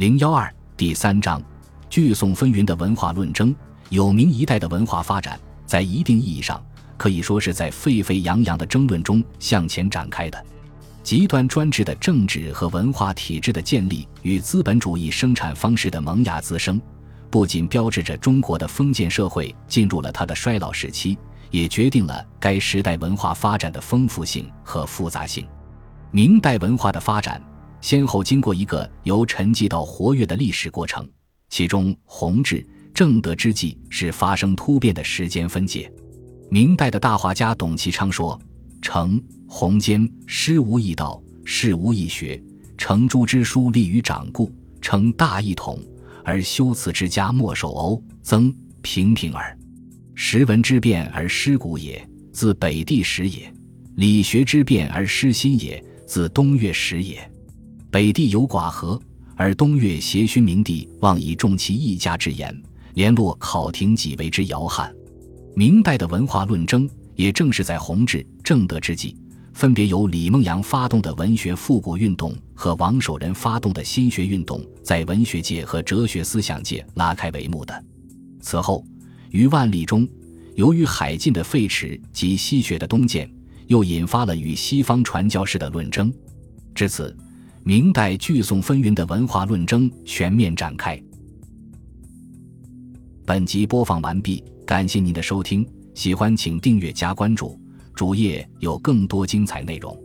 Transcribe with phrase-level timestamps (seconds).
[0.00, 1.42] 零幺二第三章，
[1.90, 3.54] 聚宋纷纭的文化论争。
[3.90, 6.58] 有明一代的文化发展，在一定意义上
[6.96, 10.42] 可以说是在沸沸扬扬的争论中向前展开的。
[11.02, 16.80] 极端专制的政治和文化体制的建立与资本主义生产方式的萌芽滋生，
[17.28, 21.18] 不仅标志着中国的封建社会进入了它的衰老时期，
[21.50, 25.46] 也决定了该时代文化发展的丰富性和复杂性。
[26.10, 27.38] 明代文化的发展。
[27.80, 31.08] 先后经过一个由沉寂到活跃的历史过程，
[31.48, 35.90] 其中弘治、正德之际是发生突变的时间分界。
[36.50, 38.38] 明代的大画家董其昌说
[38.82, 42.42] ：“成弘坚师无异道，事无异学，
[42.76, 45.78] 成诸之书立于掌故，成大一统，
[46.24, 49.56] 而修辞之家莫守欧曾平平耳。
[50.14, 53.48] 时文之变而失古也，自北地始也；
[53.94, 57.18] 理学之变而失新也，自东岳始也。”
[57.90, 59.00] 北地有寡和，
[59.34, 62.56] 而东岳邪勋明帝妄以重其一家之言，
[62.94, 64.94] 联络考廷己为之摇撼。
[65.56, 69.16] 明代的文化论争，也正是在弘治、正德之际，
[69.52, 77.84] 分别由李梦阳发动的文学复古运动和王守仁发动的新学运动，在文学界和哲学思想界拉开帷幕的。
[78.40, 78.84] 此后，
[79.30, 80.08] 于万历中，
[80.54, 83.28] 由于海禁的废弛及西学的东渐，
[83.66, 86.12] 又引发了与西方传教士的论争。
[86.72, 87.16] 至此。
[87.70, 91.00] 明代聚宋纷纭的文化论争全面展开。
[93.24, 97.56] 本集播放完毕，感谢您的收听，喜欢请订阅加关注，
[97.94, 99.96] 主页有更多精彩内容。